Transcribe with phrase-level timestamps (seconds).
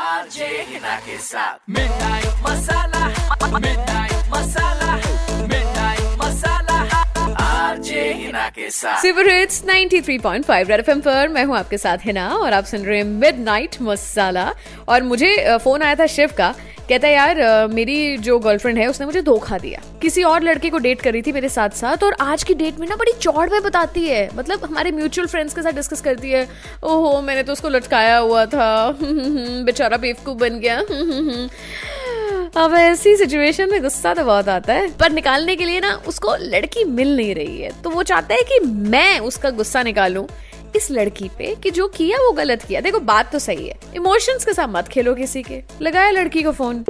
[0.00, 0.48] RJ
[9.00, 12.98] super hits 93.5 red FM पर मैं हूँ आपके साथ हिना और आप सुन रहे
[12.98, 14.52] हैं मिडनाइट मसाला
[14.88, 15.34] और मुझे
[15.64, 16.54] फ़ोन आया था शिव का
[16.90, 20.78] कहता है, यार मेरी जो गर्लफ्रेंड है, उसने मुझे धोखा दिया। किसी और लड़के को
[20.78, 23.62] डेट करी थी मेरे साथ साथ और आज की डेट में ना बड़ी चौड़ में
[23.62, 26.48] बताती है। मतलब हमारे म्यूचुअल फ्रेंड्स के साथ डिस्कस करती है,
[26.82, 28.96] ओहो, मैंने तो उसको लटकाया हुआ था।
[29.64, 30.80] बेचारा बेवकूफ़ बन गया।
[32.64, 36.36] अब ऐसी सिचुएशन में गुस्सा तो बहुत आता है। पर निकालने के लिए ना, उसको
[36.40, 40.26] लड़की मिल नहीं रही है। तो वो चाहता है कि मैं उसका गुस्सा निकालूं।
[40.76, 44.44] इस लड़की पे कि जो किया वो गलत किया। देखो बात तो सही है। इमोशंस
[44.44, 46.84] के साथ मत खेलो किसी के। लगाया लड़की को फ़ोन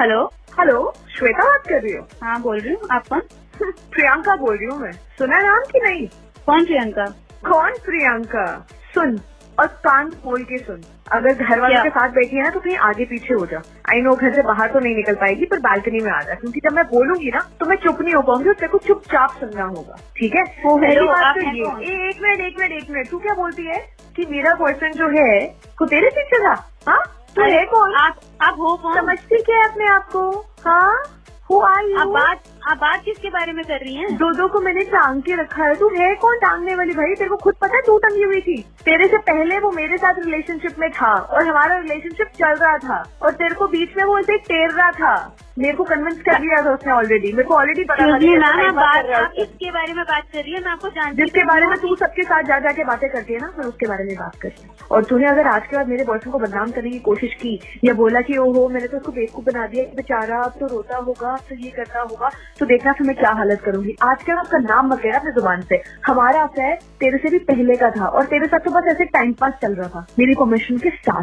[0.00, 0.24] हेलो
[0.60, 2.08] हेलो श्वेता बात कर रही हो?
[2.22, 3.20] हाँ बोल रही हूँ। आप कौन?
[3.62, 6.06] प्रियंका बोल रही हूँ मैं। सुना नाम की नहीं?
[6.46, 7.04] कौन प्रियंका?
[7.50, 8.66] कौन प्रियंका?
[8.94, 9.20] सुन।
[9.60, 10.80] और कान खोल के सुन।
[11.12, 14.00] अगर घर वालों के साथ बैठी है ना तो कहीं आगे पीछे हो जा। आई
[14.00, 16.72] नो घर से बाहर तो नहीं निकल पाएगी पर बालकनी में आ जा। क्योंकि जब
[16.72, 20.36] मैं बोलूँगी ना तो मैं चुप नहीं हो पाऊँगी तेरे को चुपचाप सुनना होगा। ठीक
[20.36, 20.42] है?
[20.66, 23.96] ओ, पहली बात तो ये। एक मिनट एक मिनट एक मिनट। तू क्या बोलती है?
[24.16, 25.46] कि मेरा बॉयफ्रेंड जो है
[25.80, 26.54] वो तेरे पीछे था?
[26.88, 27.02] हाँ?
[27.36, 27.94] तू है कौन?
[27.94, 30.30] आप आप हो समझती क्या है अपने आप को?
[30.66, 31.02] हाँ?
[31.50, 34.16] हु यू बात आप बात किसके बारे में कर रही हैं?
[34.16, 37.14] दो दो को मैंने टांग के रखा है। तू है कौन टांगने वाली भाई?
[37.14, 38.56] तेरे को खुद पता है तू टंगी हुई थी?
[38.84, 43.02] तेरे से पहले वो मेरे साथ रिलेशनशिप में था और हमारा रिलेशनशिप चल रहा था
[43.22, 45.14] और तेरे को बीच में वो ऐसे टेर रहा था।
[45.58, 48.70] मेरे को कन्विंस कर दिया था उसने ऑलरेडी मेरे को ऑलरेडी पता था ना ना
[48.72, 50.60] बात कर आप उससे। बारे में बात कर रही है?
[50.64, 53.38] मैं आपको जानती जिसके तो बारे में तू सबके साथ जा जाके बातें करती है
[53.40, 56.04] ना मैं उसके बारे में बात करती हूँ। और तूने अगर आज के बाद मेरे
[56.04, 59.44] बॉयफ्रेंड को बदनाम करने की कोशिश की या बोला कि ओहो मैंने तो उसको बेवकूफ़
[59.46, 63.16] बना दिया बेचारा अब तो रोता होगा तो ये करता होगा तो देखना फिर मैं
[63.16, 65.82] क्या हालत करूँगी। आज के बाद उसका नाम मत लेना अपने ज़ुबान से?
[66.06, 69.32] हमारा अफेयर तेरे से भी पहले का था और तेरे साथ तो बस ऐसे टाइम
[69.32, 71.22] पास चल रहा था मेरी परमिशन के साथ।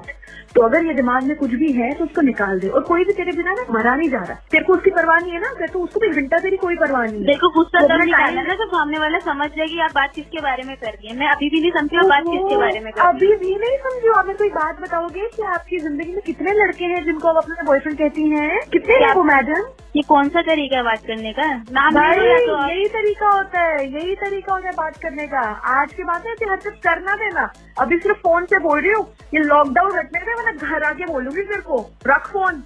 [0.56, 3.14] तो अगर ये दिमाग में कुछ भी है तो उसको निकाल दे। और कोई भी
[3.14, 5.68] तेरे बिना ना मरा नहीं जा रहा। तेरे को उसकी परवाह नहीं है ना फिर
[5.68, 8.68] तो उसको भी घंटा तेरी कोई परवाह नहीं है। देखो गुस्सा तो निकालना ना जब
[8.68, 11.62] सामने वाला समझ जाएगी आप बात किसके बारे में कर रही है। मैं अभी भी
[11.62, 14.56] नहीं समझी आप बात किसके बारे में अभी भी नहीं समझो आप मेरे को एक
[14.56, 18.60] बात बताओगे की आपकी ज़िंदगी में कितने लड़के हैं जिनको आप अपने बॉयफ्रेंड कहती है?
[18.74, 19.64] कितने क्या- मैडम
[19.96, 21.48] ये कौन सा तरीका है बात करने का?
[21.72, 25.42] नाम तो यही तरीका होता है यही तरीका होता है बात करने का।
[25.74, 27.44] आज की बात है कि हर चीज़ करना देना।
[27.82, 31.44] अभी सिर्फ़ फ़ोन से बोल रही हूँ ये लॉकडाउन रखने का मैं घर आके बोलूँगी
[31.44, 31.78] फिर को।
[32.08, 32.64] रख फ़ोन।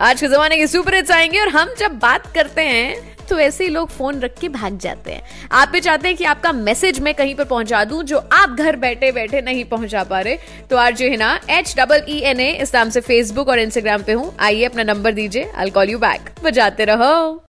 [0.00, 3.64] आज के जमाने के सुपर हिट्स आएँगे और हम जब बात करते हैं तो ऐसे
[3.64, 7.00] ही लोग फ़ोन रख के भाग जाते हैं। आप भी चाहते हैं कि आपका मैसेज
[7.00, 10.38] मैं कहीं पर पहुँचा दूँ जो आप घर बैठे बैठे नहीं पहुँचा पा रहे।
[10.70, 13.58] तो आज जो है ना H double E N A इस नाम से फेसबुक और
[13.58, 17.42] इंस्टाग्राम पे हूँ। आइए अपना नंबर दीजिए आई कॉल यू बैक बजाते रहो।